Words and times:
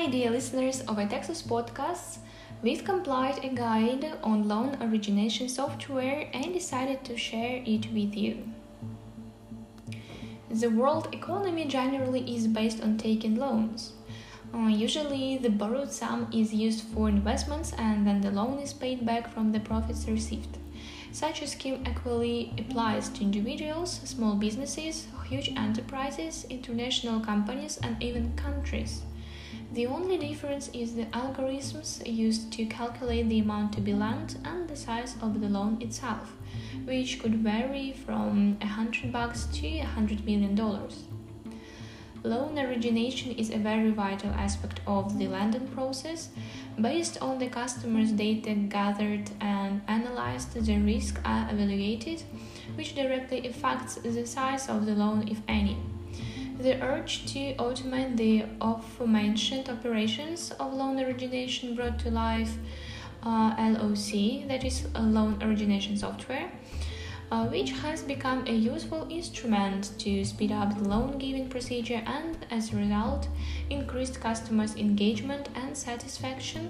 Hi, 0.00 0.06
dear 0.06 0.30
listeners 0.30 0.80
of 0.88 0.98
Itexus 0.98 1.42
podcasts. 1.42 2.20
We've 2.62 2.82
compiled 2.82 3.44
a 3.44 3.50
guide 3.50 4.16
on 4.22 4.48
loan 4.48 4.78
origination 4.80 5.46
software 5.46 6.30
and 6.32 6.54
decided 6.54 7.04
to 7.04 7.18
share 7.18 7.62
it 7.66 7.84
with 7.92 8.16
you. 8.16 8.48
The 10.50 10.70
world 10.70 11.08
economy 11.12 11.66
generally 11.66 12.34
is 12.34 12.46
based 12.46 12.82
on 12.82 12.96
taking 12.96 13.36
loans. 13.36 13.92
Uh, 14.54 14.68
usually, 14.68 15.36
the 15.36 15.50
borrowed 15.50 15.92
sum 15.92 16.28
is 16.32 16.54
used 16.54 16.80
for 16.94 17.10
investments 17.10 17.74
and 17.76 18.06
then 18.06 18.22
the 18.22 18.30
loan 18.30 18.58
is 18.58 18.72
paid 18.72 19.04
back 19.04 19.30
from 19.30 19.52
the 19.52 19.60
profits 19.60 20.08
received. 20.08 20.56
Such 21.12 21.42
a 21.42 21.46
scheme 21.46 21.84
equally 21.86 22.54
applies 22.56 23.10
to 23.10 23.20
individuals, 23.20 24.00
small 24.04 24.34
businesses, 24.34 25.08
huge 25.28 25.50
enterprises, 25.58 26.46
international 26.48 27.20
companies, 27.20 27.78
and 27.82 28.02
even 28.02 28.32
countries. 28.34 29.02
The 29.72 29.86
only 29.86 30.18
difference 30.18 30.68
is 30.74 30.96
the 30.96 31.04
algorithms 31.06 32.04
used 32.04 32.52
to 32.54 32.64
calculate 32.64 33.28
the 33.28 33.38
amount 33.38 33.72
to 33.74 33.80
be 33.80 33.94
lent 33.94 34.36
and 34.44 34.68
the 34.68 34.74
size 34.74 35.14
of 35.22 35.40
the 35.40 35.48
loan 35.48 35.80
itself, 35.80 36.32
which 36.84 37.20
could 37.20 37.36
vary 37.36 37.92
from 37.92 38.58
100 38.58 39.12
bucks 39.12 39.44
to 39.44 39.78
100 39.78 40.24
million 40.24 40.56
dollars. 40.56 41.04
Loan 42.24 42.58
origination 42.58 43.30
is 43.36 43.50
a 43.50 43.58
very 43.58 43.92
vital 43.92 44.30
aspect 44.30 44.80
of 44.88 45.18
the 45.18 45.28
lending 45.28 45.68
process. 45.68 46.30
Based 46.78 47.22
on 47.22 47.38
the 47.38 47.48
customer's 47.48 48.10
data 48.10 48.52
gathered 48.54 49.30
and 49.40 49.82
analyzed, 49.86 50.52
the 50.52 50.78
risks 50.78 51.20
are 51.24 51.48
evaluated, 51.48 52.24
which 52.74 52.96
directly 52.96 53.46
affects 53.46 53.94
the 53.94 54.26
size 54.26 54.68
of 54.68 54.84
the 54.84 54.96
loan, 54.96 55.28
if 55.28 55.40
any. 55.46 55.78
The 56.60 56.78
urge 56.82 57.24
to 57.32 57.54
automate 57.54 58.18
the 58.18 58.44
aforementioned 58.60 59.70
operations 59.70 60.50
of 60.60 60.74
loan 60.74 61.00
origination 61.00 61.74
brought 61.74 61.98
to 62.00 62.10
life 62.10 62.52
uh, 63.22 63.54
LOC, 63.56 64.46
that 64.46 64.62
is 64.62 64.86
loan 64.94 65.42
origination 65.42 65.96
software, 65.96 66.52
uh, 67.30 67.46
which 67.46 67.70
has 67.70 68.02
become 68.02 68.46
a 68.46 68.52
useful 68.52 69.06
instrument 69.08 69.92
to 70.00 70.22
speed 70.22 70.52
up 70.52 70.76
the 70.76 70.86
loan 70.86 71.16
giving 71.16 71.48
procedure 71.48 72.02
and, 72.04 72.36
as 72.50 72.74
a 72.74 72.76
result, 72.76 73.26
increased 73.70 74.20
customers' 74.20 74.76
engagement 74.76 75.48
and 75.54 75.74
satisfaction 75.74 76.68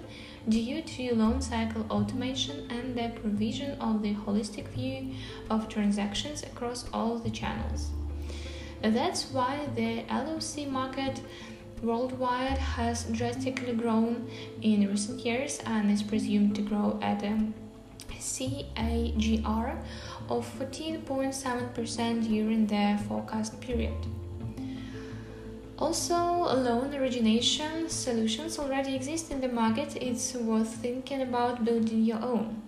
due 0.48 0.82
to 0.82 1.16
loan 1.16 1.42
cycle 1.42 1.84
automation 1.90 2.68
and 2.70 2.96
the 2.96 3.10
provision 3.20 3.72
of 3.80 4.02
the 4.02 4.14
holistic 4.14 4.68
view 4.68 5.12
of 5.50 5.68
transactions 5.68 6.44
across 6.44 6.88
all 6.92 7.18
the 7.18 7.30
channels. 7.30 7.90
That's 8.82 9.30
why 9.30 9.68
the 9.74 10.04
LOC 10.10 10.66
market 10.68 11.20
worldwide 11.82 12.58
has 12.58 13.04
drastically 13.04 13.72
grown 13.74 14.28
in 14.62 14.88
recent 14.88 15.20
years 15.20 15.60
and 15.66 15.90
is 15.90 16.02
presumed 16.02 16.54
to 16.56 16.62
grow 16.62 16.98
at 17.02 17.22
a 17.22 17.38
CAGR 18.08 19.76
of 20.28 20.46
14.7% 20.58 22.28
during 22.28 22.66
the 22.66 22.98
forecast 23.08 23.60
period. 23.60 23.94
Also, 25.78 26.14
loan 26.16 26.94
origination 26.94 27.88
solutions 27.88 28.58
already 28.58 28.94
exist 28.94 29.30
in 29.30 29.40
the 29.40 29.48
market. 29.48 29.96
It's 29.96 30.34
worth 30.34 30.74
thinking 30.74 31.22
about 31.22 31.64
building 31.64 32.04
your 32.04 32.22
own. 32.22 32.62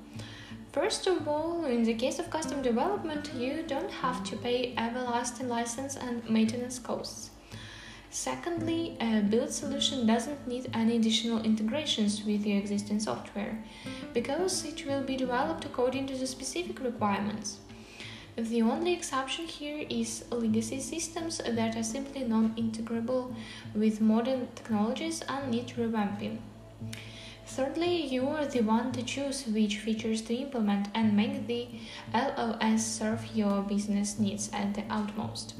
First 0.72 1.06
of 1.06 1.28
all, 1.28 1.66
in 1.66 1.82
the 1.82 1.92
case 1.92 2.18
of 2.18 2.30
custom 2.30 2.62
development, 2.62 3.34
you 3.34 3.62
don't 3.62 3.90
have 3.90 4.24
to 4.24 4.36
pay 4.36 4.74
everlasting 4.78 5.50
license 5.50 5.96
and 5.96 6.26
maintenance 6.30 6.78
costs. 6.78 7.28
Secondly, 8.08 8.96
a 8.98 9.20
build 9.20 9.50
solution 9.50 10.06
doesn't 10.06 10.48
need 10.48 10.70
any 10.72 10.96
additional 10.96 11.42
integrations 11.42 12.24
with 12.24 12.46
your 12.46 12.58
existing 12.58 13.00
software 13.00 13.62
because 14.14 14.64
it 14.64 14.86
will 14.86 15.02
be 15.02 15.14
developed 15.14 15.66
according 15.66 16.06
to 16.06 16.16
the 16.16 16.26
specific 16.26 16.80
requirements. 16.80 17.58
The 18.36 18.62
only 18.62 18.94
exception 18.94 19.46
here 19.46 19.86
is 19.90 20.24
legacy 20.30 20.80
systems 20.80 21.36
that 21.46 21.76
are 21.76 21.82
simply 21.82 22.24
non 22.24 22.54
integrable 22.54 23.34
with 23.74 24.00
modern 24.00 24.48
technologies 24.54 25.20
and 25.28 25.50
need 25.50 25.68
revamping. 25.76 26.38
Thirdly, 27.46 28.06
you 28.06 28.28
are 28.28 28.46
the 28.46 28.62
one 28.62 28.92
to 28.92 29.02
choose 29.02 29.46
which 29.46 29.78
features 29.78 30.22
to 30.22 30.34
implement 30.34 30.88
and 30.94 31.16
make 31.16 31.46
the 31.46 31.68
LOS 32.14 32.84
serve 32.86 33.26
your 33.34 33.62
business 33.62 34.18
needs 34.18 34.50
at 34.52 34.74
the 34.74 34.84
utmost. 34.88 35.54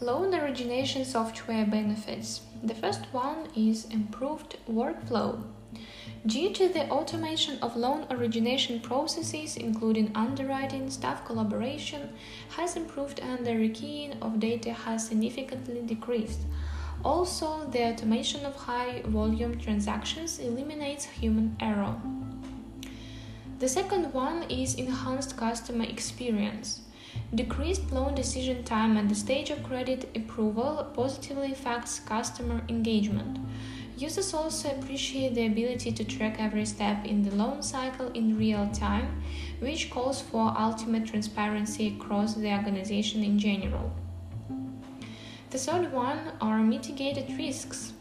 Loan 0.00 0.34
origination 0.34 1.04
software 1.04 1.66
benefits. 1.66 2.40
The 2.62 2.74
first 2.74 3.02
one 3.12 3.48
is 3.54 3.84
improved 3.86 4.56
workflow. 4.68 5.42
Due 6.26 6.52
to 6.52 6.68
the 6.68 6.86
automation 6.90 7.58
of 7.60 7.76
loan 7.76 8.06
origination 8.10 8.78
processes, 8.80 9.56
including 9.56 10.12
underwriting, 10.14 10.90
staff 10.90 11.24
collaboration 11.24 12.10
has 12.56 12.76
improved 12.76 13.20
and 13.20 13.46
the 13.46 13.52
rekeying 13.52 14.20
of 14.20 14.38
data 14.38 14.70
has 14.70 15.08
significantly 15.08 15.80
decreased. 15.80 16.40
Also, 17.02 17.66
the 17.70 17.82
automation 17.82 18.44
of 18.44 18.54
high 18.54 19.00
volume 19.06 19.58
transactions 19.58 20.38
eliminates 20.38 21.06
human 21.06 21.56
error. 21.58 21.96
The 23.58 23.68
second 23.68 24.12
one 24.12 24.42
is 24.50 24.74
enhanced 24.74 25.38
customer 25.38 25.84
experience. 25.84 26.80
Decreased 27.34 27.92
loan 27.92 28.14
decision 28.14 28.62
time 28.62 28.98
at 28.98 29.08
the 29.08 29.14
stage 29.14 29.48
of 29.48 29.62
credit 29.62 30.10
approval 30.14 30.86
positively 30.94 31.52
affects 31.52 32.00
customer 32.00 32.62
engagement. 32.68 33.38
Users 34.00 34.32
also 34.32 34.70
appreciate 34.70 35.34
the 35.34 35.44
ability 35.44 35.92
to 35.92 36.04
track 36.04 36.36
every 36.38 36.64
step 36.64 37.04
in 37.04 37.22
the 37.22 37.36
loan 37.36 37.62
cycle 37.62 38.10
in 38.12 38.38
real 38.38 38.66
time, 38.72 39.22
which 39.58 39.90
calls 39.90 40.22
for 40.22 40.54
ultimate 40.58 41.06
transparency 41.06 41.88
across 41.88 42.34
the 42.34 42.50
organization 42.50 43.22
in 43.22 43.38
general. 43.38 43.92
The 45.50 45.58
third 45.58 45.92
one 45.92 46.32
are 46.40 46.60
mitigated 46.60 47.36
risks. 47.36 47.92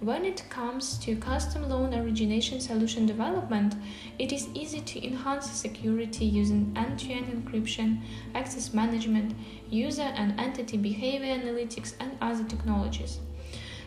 When 0.00 0.26
it 0.26 0.44
comes 0.50 0.98
to 0.98 1.16
custom 1.16 1.66
loan 1.66 1.94
origination 1.94 2.60
solution 2.60 3.06
development, 3.06 3.74
it 4.18 4.34
is 4.34 4.50
easy 4.52 4.82
to 4.82 5.06
enhance 5.06 5.50
security 5.50 6.26
using 6.26 6.74
end 6.76 6.98
to 6.98 7.10
end 7.10 7.28
encryption, 7.28 8.02
access 8.34 8.74
management, 8.74 9.34
user 9.70 10.12
and 10.14 10.38
entity 10.38 10.76
behavior 10.76 11.34
analytics, 11.34 11.94
and 12.00 12.18
other 12.20 12.44
technologies. 12.44 13.20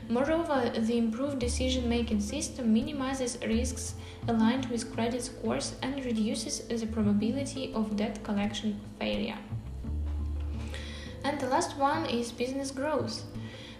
Moreover, 0.08 0.72
the 0.78 0.98
improved 0.98 1.40
decision 1.40 1.90
making 1.90 2.22
system 2.22 2.74
minimizes 2.74 3.38
risks 3.46 3.96
aligned 4.28 4.68
with 4.68 4.94
credit 4.94 5.24
scores 5.24 5.76
and 5.82 6.04
reduces 6.06 6.60
the 6.60 6.88
probability 6.88 7.74
of 7.74 7.96
debt 7.96 8.24
collection 8.24 8.80
failure. 9.00 9.38
And 11.24 11.40
the 11.40 11.48
last 11.48 11.76
one 11.78 12.06
is 12.06 12.32
business 12.32 12.70
growth. 12.70 13.24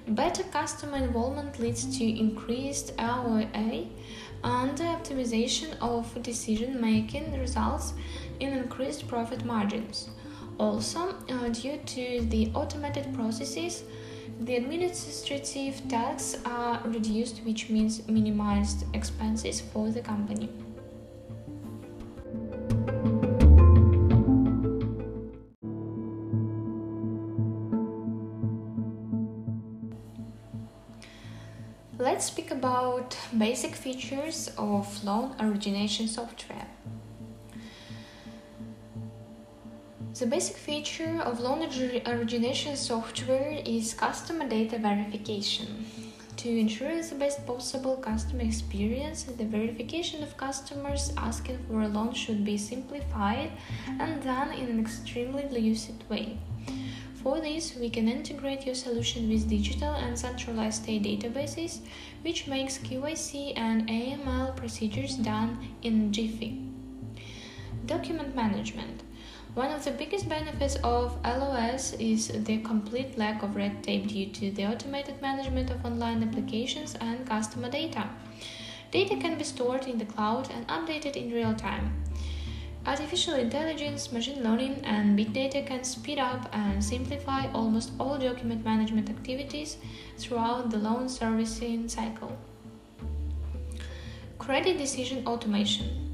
Better 0.08 0.44
customer 0.44 0.98
involvement 0.98 1.60
leads 1.60 1.98
to 1.98 2.04
increased 2.04 2.94
ROI 3.00 3.88
and 4.44 4.78
optimization 4.78 5.76
of 5.80 6.22
decision 6.24 6.80
making 6.80 7.40
results 7.40 7.94
in 8.40 8.54
increased 8.54 9.08
profit 9.08 9.46
margins. 9.46 10.10
Also, 10.60 11.16
uh, 11.30 11.50
due 11.50 11.78
to 11.86 12.22
the 12.30 12.52
automated 12.54 13.14
processes, 13.14 13.84
the 14.42 14.56
administrative 14.56 15.88
tasks 15.88 16.42
are 16.46 16.82
reduced, 16.86 17.40
which 17.46 17.70
means 17.70 18.08
minimized 18.08 18.86
expenses 18.94 19.62
for 19.62 19.90
the 19.90 20.02
company. 20.02 20.50
Let's 31.98 32.26
speak 32.26 32.52
about 32.52 33.18
basic 33.38 33.76
features 33.76 34.52
of 34.58 35.04
loan 35.04 35.36
origination 35.40 36.08
software. 36.08 36.65
The 40.18 40.26
basic 40.26 40.56
feature 40.56 41.20
of 41.26 41.42
loan 41.42 41.62
origination 42.08 42.78
software 42.78 43.62
is 43.66 43.94
customer 43.94 44.48
data 44.48 44.78
verification. 44.80 45.86
To 46.38 46.48
ensure 46.50 47.02
the 47.02 47.16
best 47.16 47.46
possible 47.46 47.98
customer 47.98 48.44
experience, 48.44 49.24
the 49.24 49.44
verification 49.44 50.24
of 50.24 50.38
customers 50.38 51.12
asking 51.18 51.60
for 51.68 51.82
a 51.82 51.90
loan 51.90 52.14
should 52.14 52.46
be 52.46 52.58
simplified 52.58 53.52
and 54.00 54.24
done 54.24 54.54
in 54.54 54.70
an 54.70 54.80
extremely 54.80 55.50
lucid 55.50 56.10
way. 56.10 56.38
For 57.22 57.42
this, 57.42 57.76
we 57.76 57.90
can 57.90 58.08
integrate 58.08 58.66
your 58.66 58.76
solution 58.76 59.28
with 59.28 59.50
digital 59.50 59.96
and 59.96 60.18
centralized 60.18 60.84
state 60.84 61.04
databases, 61.04 61.80
which 62.22 62.48
makes 62.48 62.78
KYC 62.78 63.52
and 63.58 63.90
AML 63.90 64.56
procedures 64.56 65.18
done 65.18 65.60
in 65.82 66.14
Jiffy. 66.14 66.62
Document 67.86 68.34
management. 68.34 69.05
One 69.56 69.72
of 69.72 69.86
the 69.86 69.92
biggest 69.92 70.28
benefits 70.28 70.76
of 70.84 71.18
LOS 71.24 71.94
is 71.94 72.28
the 72.28 72.58
complete 72.58 73.18
lack 73.18 73.42
of 73.42 73.56
red 73.56 73.82
tape 73.86 74.08
due 74.08 74.26
to 74.26 74.52
the 74.52 74.66
automated 74.66 75.22
management 75.22 75.70
of 75.70 75.86
online 75.86 76.22
applications 76.24 76.96
and 76.96 77.26
customer 77.26 77.70
data. 77.70 78.10
Data 78.92 79.16
can 79.16 79.38
be 79.38 79.46
stored 79.46 79.88
in 79.88 79.98
the 79.98 80.04
cloud 80.04 80.50
and 80.52 80.68
updated 80.68 81.16
in 81.16 81.32
real 81.32 81.56
time. 81.56 82.04
Artificial 82.86 83.36
intelligence, 83.36 84.12
machine 84.12 84.44
learning, 84.44 84.82
and 84.84 85.16
big 85.16 85.32
data 85.32 85.62
can 85.62 85.86
speed 85.86 86.20
up 86.20 86.50
and 86.52 86.84
simplify 86.84 87.50
almost 87.54 87.94
all 87.98 88.18
document 88.18 88.66
management 88.66 89.10
activities 89.10 89.78
throughout 90.18 90.70
the 90.70 90.78
loan 90.78 91.08
servicing 91.08 91.88
cycle. 91.88 92.38
Credit 94.38 94.78
decision 94.78 95.26
automation. 95.26 96.05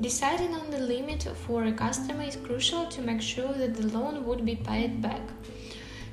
Deciding 0.00 0.54
on 0.54 0.70
the 0.70 0.78
limit 0.78 1.22
for 1.46 1.64
a 1.64 1.72
customer 1.72 2.24
is 2.24 2.36
crucial 2.36 2.86
to 2.86 3.00
make 3.00 3.22
sure 3.22 3.52
that 3.52 3.74
the 3.74 3.86
loan 3.86 4.24
would 4.24 4.44
be 4.44 4.56
paid 4.56 5.00
back. 5.00 5.22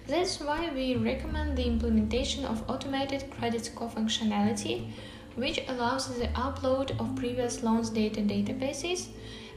That's 0.07 0.39
why 0.39 0.69
we 0.73 0.95
recommend 0.95 1.57
the 1.57 1.65
implementation 1.65 2.45
of 2.45 2.69
automated 2.69 3.29
credit 3.31 3.65
score 3.65 3.89
functionality 3.89 4.91
which 5.35 5.61
allows 5.67 6.07
the 6.19 6.27
upload 6.27 6.91
of 6.99 7.15
previous 7.15 7.63
loans 7.63 7.89
data 7.89 8.21
databases, 8.21 9.07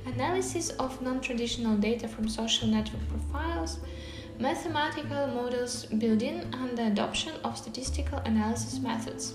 analysis 0.06 0.70
of 0.70 1.02
non-traditional 1.02 1.76
data 1.76 2.06
from 2.06 2.28
social 2.28 2.68
network 2.68 3.02
profiles, 3.08 3.78
mathematical 4.38 5.26
models 5.26 5.86
building, 5.86 6.42
and 6.52 6.78
the 6.78 6.86
adoption 6.86 7.34
of 7.42 7.58
statistical 7.58 8.18
analysis 8.24 8.78
methods. 8.78 9.34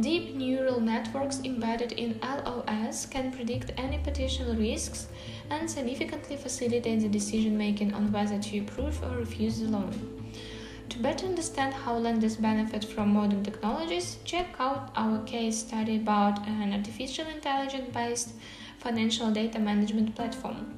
Deep 0.00 0.34
neural 0.34 0.80
networks 0.80 1.40
embedded 1.44 1.92
in 1.92 2.18
LOS 2.20 3.06
can 3.06 3.30
predict 3.30 3.70
any 3.76 3.96
potential 3.98 4.52
risks 4.56 5.06
and 5.50 5.70
significantly 5.70 6.36
facilitate 6.36 7.00
the 7.00 7.08
decision 7.08 7.56
making 7.56 7.94
on 7.94 8.10
whether 8.10 8.36
to 8.40 8.58
approve 8.58 9.00
or 9.04 9.18
refuse 9.18 9.60
the 9.60 9.68
loan. 9.68 9.92
To 10.88 10.98
better 10.98 11.26
understand 11.26 11.74
how 11.74 11.96
lenders 11.96 12.36
benefit 12.36 12.84
from 12.84 13.10
modern 13.10 13.44
technologies, 13.44 14.18
check 14.24 14.48
out 14.58 14.90
our 14.96 15.22
case 15.24 15.58
study 15.58 15.96
about 15.96 16.44
an 16.48 16.72
artificial 16.72 17.28
intelligence 17.28 17.94
based 17.94 18.32
financial 18.78 19.30
data 19.30 19.60
management 19.60 20.16
platform. 20.16 20.74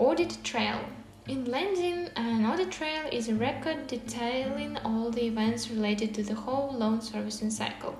Audit 0.00 0.36
Trail 0.42 0.80
in 1.28 1.44
lending, 1.44 2.08
an 2.16 2.46
audit 2.46 2.70
trail 2.70 3.06
is 3.12 3.28
a 3.28 3.34
record 3.34 3.86
detailing 3.86 4.78
all 4.78 5.10
the 5.10 5.26
events 5.26 5.70
related 5.70 6.14
to 6.14 6.22
the 6.22 6.34
whole 6.34 6.72
loan 6.72 7.02
servicing 7.02 7.50
cycle. 7.50 7.94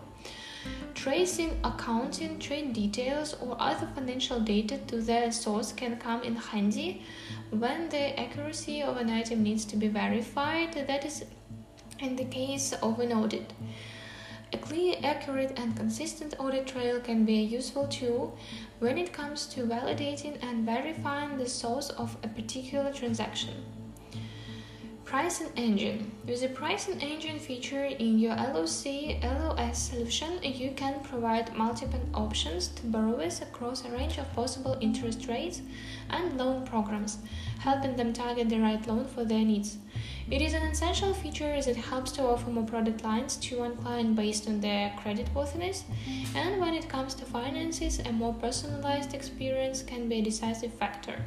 Tracing 0.95 1.61
accounting, 1.63 2.39
trade 2.39 2.73
details, 2.73 3.35
or 3.35 3.57
other 3.61 3.87
financial 3.95 4.41
data 4.41 4.79
to 4.89 5.01
their 5.03 5.31
source 5.31 5.73
can 5.73 5.99
come 5.99 6.23
in 6.23 6.37
handy 6.37 7.03
when 7.51 7.89
the 7.91 8.19
accuracy 8.19 8.83
of 8.83 8.97
an 8.97 9.11
item 9.11 9.43
needs 9.43 9.65
to 9.67 9.77
be 9.77 9.89
verified, 9.89 10.73
that 10.87 11.05
is, 11.05 11.25
in 12.01 12.17
the 12.17 12.25
case 12.25 12.73
of 12.83 12.99
an 12.99 13.13
audit. 13.13 13.53
A 14.51 14.57
clear, 14.57 14.97
accurate, 15.05 15.59
and 15.59 15.77
consistent 15.77 16.35
audit 16.39 16.67
trail 16.67 17.01
can 17.01 17.27
be 17.27 17.41
a 17.41 17.43
useful 17.43 17.87
tool 17.87 18.39
when 18.79 18.97
it 18.97 19.13
comes 19.13 19.45
to 19.49 19.65
validating 19.65 20.43
and 20.43 20.65
verifying 20.65 21.37
the 21.37 21.47
source 21.47 21.91
of 21.91 22.17
a 22.23 22.29
particular 22.29 22.91
transaction. 22.91 23.63
Pricing 25.09 25.49
engine. 25.57 26.13
With 26.27 26.43
the 26.43 26.49
pricing 26.49 27.01
engine 27.01 27.39
feature 27.39 27.85
in 27.85 28.19
your 28.19 28.37
LOC 28.37 29.17
LOS 29.23 29.79
solution, 29.79 30.39
you 30.43 30.73
can 30.73 31.01
provide 31.01 31.57
multiple 31.57 32.03
options 32.13 32.69
to 32.69 32.85
borrowers 32.85 33.41
across 33.41 33.87
a 33.87 33.91
range 33.91 34.19
of 34.19 34.31
possible 34.35 34.77
interest 34.83 35.27
rates 35.27 35.63
and 36.11 36.37
loan 36.37 36.67
programs, 36.67 37.21
helping 37.61 37.97
them 37.97 38.13
target 38.13 38.51
the 38.51 38.61
right 38.61 38.87
loan 38.87 39.07
for 39.07 39.25
their 39.25 39.47
needs. 39.47 39.79
It 40.31 40.43
is 40.43 40.53
an 40.53 40.65
essential 40.65 41.15
feature 41.15 41.55
as 41.55 41.69
it 41.69 41.77
helps 41.77 42.13
to 42.13 42.25
offer 42.25 42.51
more 42.51 42.67
product 42.67 43.03
lines 43.03 43.37
to 43.37 43.61
one 43.61 43.79
client 43.79 44.15
based 44.15 44.47
on 44.47 44.61
their 44.61 44.93
credit 44.99 45.35
worthiness, 45.35 45.85
and 46.35 46.61
when 46.61 46.75
it 46.75 46.91
comes 46.91 47.15
to 47.15 47.25
finances, 47.25 47.99
a 48.01 48.13
more 48.13 48.35
personalized 48.35 49.15
experience 49.15 49.83
can 49.83 50.07
be 50.07 50.19
a 50.19 50.23
decisive 50.23 50.75
factor. 50.75 51.25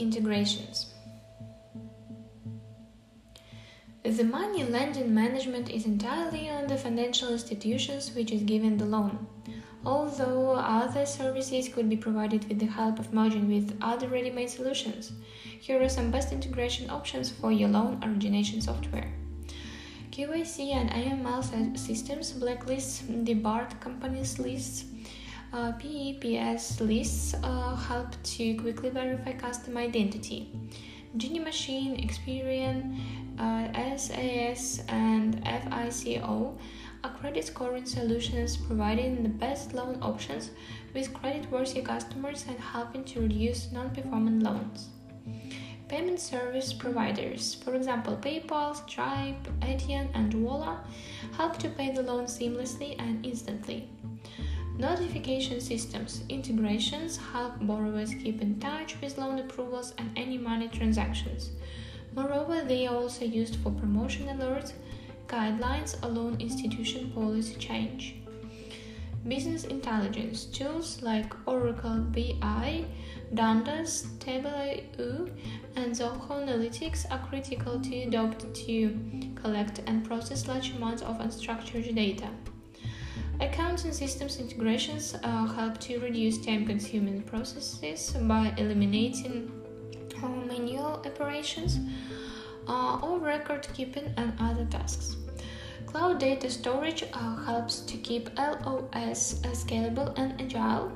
Integrations. 0.00 0.94
The 4.02 4.24
money 4.24 4.64
lending 4.64 5.14
management 5.14 5.70
is 5.70 5.84
entirely 5.84 6.48
on 6.48 6.66
the 6.66 6.76
financial 6.78 7.32
institutions 7.32 8.14
which 8.14 8.32
is 8.32 8.42
given 8.42 8.78
the 8.78 8.86
loan, 8.86 9.26
although 9.84 10.52
other 10.52 11.04
services 11.04 11.68
could 11.68 11.88
be 11.88 11.96
provided 11.96 12.48
with 12.48 12.58
the 12.58 12.66
help 12.66 12.98
of 12.98 13.12
merging 13.12 13.48
with 13.48 13.76
other 13.82 14.08
ready-made 14.08 14.50
solutions. 14.50 15.12
Here 15.60 15.82
are 15.82 15.88
some 15.88 16.10
best 16.10 16.32
integration 16.32 16.88
options 16.88 17.30
for 17.30 17.52
your 17.52 17.68
loan 17.68 18.02
origination 18.02 18.60
software. 18.60 19.12
KYC 20.10 20.74
and 20.74 20.90
AML 20.90 21.78
systems, 21.78 22.32
blacklists, 22.32 23.24
debarred 23.24 23.78
companies 23.80 24.38
lists, 24.38 24.86
uh, 25.52 25.72
PEPS 25.72 26.80
lists 26.80 27.34
uh, 27.42 27.74
help 27.74 28.10
to 28.22 28.54
quickly 28.54 28.90
verify 28.90 29.32
customer 29.32 29.80
identity. 29.80 30.50
GiniMachine, 31.16 31.98
Experian, 32.06 32.98
uh, 33.38 33.96
SAS, 33.96 34.82
and 34.88 35.42
FICO 35.44 36.56
are 37.02 37.14
credit 37.14 37.44
scoring 37.44 37.86
solutions 37.86 38.56
providing 38.56 39.22
the 39.22 39.28
best 39.28 39.72
loan 39.74 39.98
options 40.02 40.50
with 40.94 41.12
credit-worthy 41.14 41.82
customers 41.82 42.44
and 42.46 42.58
helping 42.58 43.02
to 43.04 43.20
reduce 43.20 43.72
non-performing 43.72 44.40
loans. 44.40 44.90
Payment 45.88 46.20
service 46.20 46.72
providers, 46.72 47.54
for 47.54 47.74
example, 47.74 48.16
PayPal, 48.16 48.76
Stripe, 48.76 49.48
Adyen, 49.60 50.08
and 50.14 50.32
Vola, 50.32 50.84
help 51.36 51.58
to 51.58 51.68
pay 51.70 51.90
the 51.90 52.02
loan 52.02 52.26
seamlessly 52.26 52.94
and 53.00 53.26
instantly. 53.26 53.88
Notification 54.80 55.60
systems 55.60 56.24
integrations 56.30 57.18
help 57.18 57.52
borrowers 57.60 58.14
keep 58.14 58.40
in 58.40 58.58
touch 58.58 58.98
with 59.02 59.18
loan 59.18 59.38
approvals 59.38 59.92
and 59.98 60.10
any 60.16 60.38
money 60.38 60.68
transactions. 60.68 61.50
Moreover, 62.14 62.64
they 62.64 62.86
are 62.86 62.96
also 62.96 63.26
used 63.26 63.56
for 63.56 63.72
promotion 63.72 64.28
alerts, 64.28 64.72
guidelines, 65.26 66.02
or 66.02 66.08
loan 66.08 66.40
institution 66.40 67.10
policy 67.10 67.56
change. 67.56 68.14
Business 69.28 69.64
intelligence 69.64 70.46
tools 70.46 71.02
like 71.02 71.30
Oracle 71.46 71.98
BI, 71.98 72.86
Dundas, 73.34 74.06
Tableau, 74.18 75.28
and 75.76 75.92
Zoho 75.92 76.26
Analytics 76.26 77.04
are 77.10 77.28
critical 77.28 77.78
to 77.82 77.96
adopt 78.04 78.54
to 78.64 78.98
collect 79.34 79.82
and 79.86 80.06
process 80.06 80.48
large 80.48 80.70
amounts 80.74 81.02
of 81.02 81.18
unstructured 81.18 81.94
data. 81.94 82.30
Accounting 83.40 83.92
systems 83.92 84.38
integrations 84.38 85.14
uh, 85.22 85.46
help 85.46 85.78
to 85.80 85.98
reduce 85.98 86.44
time 86.44 86.66
consuming 86.66 87.22
processes 87.22 88.14
by 88.22 88.52
eliminating 88.58 89.50
manual 90.46 91.02
operations 91.06 91.78
uh, 92.68 92.98
or 93.02 93.18
record 93.18 93.66
keeping 93.72 94.12
and 94.18 94.34
other 94.38 94.66
tasks. 94.66 95.16
Cloud 95.86 96.18
data 96.18 96.50
storage 96.50 97.02
uh, 97.14 97.36
helps 97.36 97.80
to 97.80 97.96
keep 97.96 98.28
LOS 98.38 99.40
scalable 99.52 100.12
and 100.18 100.38
agile. 100.40 100.92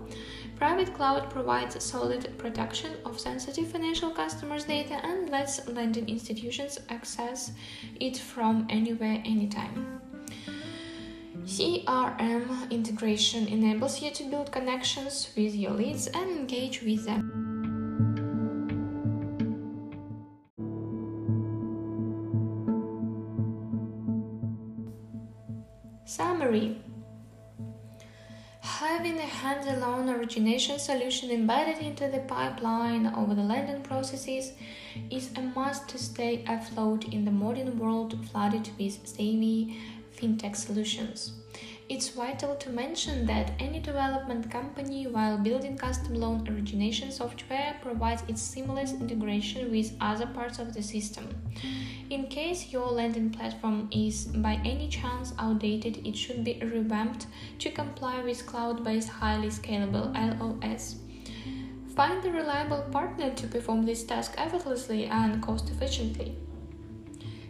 Private 0.57 0.95
cloud 0.95 1.31
provides 1.31 1.83
solid 1.83 2.37
protection 2.39 2.93
of 3.07 3.19
sensitive 3.19 3.69
financial 3.69 4.11
customers' 4.11 4.65
data 4.65 5.01
and 5.03 5.31
lets 5.31 5.67
lending 5.67 6.09
institutions 6.09 6.79
access 6.91 7.53
it 7.99 8.19
from 8.19 8.67
anywhere, 8.71 9.21
anytime. 9.25 10.04
CRM 11.45 12.71
integration 12.71 13.47
enables 13.49 14.01
you 14.01 14.11
to 14.13 14.25
build 14.31 14.51
connections 14.51 15.29
with 15.37 15.55
your 15.55 15.73
leads 15.73 16.07
and 16.07 16.31
engage 16.31 16.83
with 16.83 17.05
them. 17.05 17.31
Summary 26.07 26.79
Having 28.63 29.19
a 29.19 29.23
hands 29.23 29.67
loan 29.81 30.09
origination 30.09 30.79
solution 30.79 31.31
embedded 31.31 31.79
into 31.79 32.09
the 32.09 32.21
pipeline 32.21 33.07
of 33.07 33.37
the 33.37 33.43
lending 33.43 33.83
processes 33.83 34.53
is 35.11 35.31
a 35.37 35.43
must 35.43 35.89
to 35.91 35.99
stay 35.99 36.45
afloat 36.49 37.05
in 37.13 37.25
the 37.25 37.31
modern 37.31 37.79
world 37.79 38.19
flooded 38.31 38.71
with 38.79 39.07
savvy 39.07 39.79
fintech 40.17 40.57
solutions. 40.57 41.33
It's 41.87 42.09
vital 42.09 42.57
to 42.57 42.71
mention 42.71 43.27
that 43.27 43.53
any 43.59 43.79
development 43.79 44.51
company, 44.51 45.07
while 45.07 45.37
building 45.37 45.77
custom 45.77 46.15
loan 46.15 46.49
origination 46.49 47.13
software, 47.13 47.77
provides 47.83 48.23
its 48.27 48.41
seamless 48.41 48.93
integration 48.93 49.71
with 49.71 49.93
other 50.01 50.27
parts 50.27 50.59
of 50.59 50.73
the 50.73 50.83
system. 50.83 51.29
In 52.09 52.27
case 52.29 52.73
your 52.73 52.91
lending 52.91 53.29
platform 53.29 53.89
is 53.93 54.25
by 54.27 54.61
any 54.65 54.89
chance 54.89 55.35
outdated, 55.39 56.07
it 56.07 56.17
should 56.17 56.43
be 56.43 56.59
revamped 56.63 57.27
to 57.59 57.71
comply 57.71 58.23
with 58.23 58.47
cloud 58.47 58.83
based 58.83 59.11
highly 59.11 59.49
scalable 59.49 60.11
LOS. 60.15 60.97
Find 61.95 62.25
a 62.25 62.33
reliable 62.33 62.83
partner 62.91 63.31
to 63.35 63.47
perform 63.47 63.85
this 63.85 64.05
task 64.05 64.35
effortlessly 64.39 65.05
and 65.05 65.43
cost 65.43 65.69
efficiently. 65.69 66.37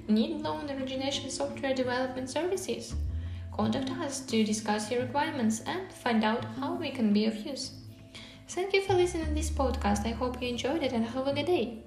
Need 0.09 0.43
loan 0.43 0.69
origination 0.69 1.31
software 1.31 1.75
development 1.75 2.29
services? 2.29 2.95
Contact 3.53 3.91
us 3.93 4.21
to 4.21 4.45
discuss 4.45 4.91
your 4.91 5.03
requirements 5.03 5.61
and 5.67 5.93
find 5.93 6.25
out 6.25 6.45
how 6.61 6.75
we 6.75 6.91
can 6.91 7.13
be 7.13 7.27
of 7.27 7.37
use. 7.47 7.73
Thank 8.49 8.75
you 8.75 8.83
for 8.83 8.95
listening 8.95 9.27
to 9.27 9.35
this 9.35 9.51
podcast. 9.51 10.05
I 10.05 10.11
hope 10.11 10.43
you 10.43 10.49
enjoyed 10.49 10.83
it 10.83 10.93
and 10.93 11.07
have 11.07 11.29
a 11.29 11.33
good 11.33 11.47
day. 11.47 11.84